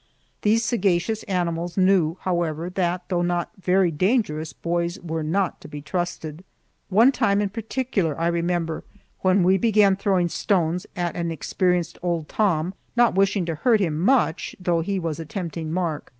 These 0.41 0.65
sagacious 0.65 1.21
animals 1.25 1.77
knew, 1.77 2.17
however, 2.21 2.71
that, 2.71 3.03
though 3.09 3.21
not 3.21 3.51
very 3.61 3.91
dangerous, 3.91 4.51
boys 4.51 4.99
were 4.99 5.21
not 5.21 5.61
to 5.61 5.67
be 5.67 5.79
trusted. 5.79 6.43
One 6.89 7.11
time 7.11 7.39
in 7.39 7.49
particular 7.49 8.19
I 8.19 8.25
remember, 8.25 8.83
when 9.19 9.43
we 9.43 9.59
began 9.59 9.95
throwing 9.95 10.27
stones 10.29 10.87
at 10.95 11.15
an 11.15 11.29
experienced 11.29 11.99
old 12.01 12.27
Tom, 12.27 12.73
not 12.95 13.13
wishing 13.13 13.45
to 13.45 13.53
hurt 13.53 13.79
him 13.79 13.99
much, 13.99 14.55
though 14.59 14.81
he 14.81 14.97
was 14.99 15.19
a 15.19 15.23
tempting 15.25 15.71
mark. 15.71 16.09